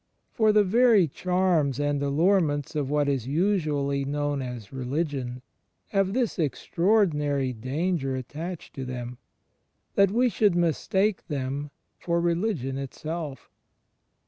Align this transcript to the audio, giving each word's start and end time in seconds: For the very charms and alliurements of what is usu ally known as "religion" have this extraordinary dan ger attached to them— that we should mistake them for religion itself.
For 0.31 0.51
the 0.51 0.63
very 0.63 1.07
charms 1.07 1.79
and 1.79 2.01
alliurements 2.01 2.75
of 2.75 2.89
what 2.89 3.07
is 3.07 3.27
usu 3.27 3.77
ally 3.77 4.01
known 4.03 4.41
as 4.41 4.73
"religion" 4.73 5.43
have 5.89 6.13
this 6.13 6.39
extraordinary 6.39 7.53
dan 7.53 7.99
ger 7.99 8.15
attached 8.15 8.73
to 8.73 8.83
them— 8.83 9.19
that 9.95 10.09
we 10.09 10.27
should 10.27 10.55
mistake 10.55 11.27
them 11.27 11.69
for 11.99 12.19
religion 12.19 12.79
itself. 12.79 13.51